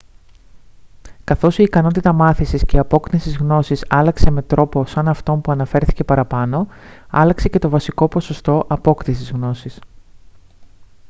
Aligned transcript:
καθώς 1.23 1.57
η 1.57 1.63
ικανότητα 1.63 2.13
μάθησης 2.13 2.63
και 2.65 2.77
απόκτησης 2.77 3.37
γνώσης 3.37 3.85
άλλαξε 3.89 4.29
με 4.31 4.41
τρόπο 4.41 4.85
σαν 4.85 5.07
αυτόν 5.07 5.41
που 5.41 5.51
αναφέρθηκε 5.51 6.03
παραπάνω 6.03 6.67
άλλαξε 7.09 7.49
και 7.49 7.59
το 7.59 7.69
βασικό 7.69 8.07
ποσοστό 8.07 8.63
απόκτησης 8.69 9.31
γνώσης 9.31 9.79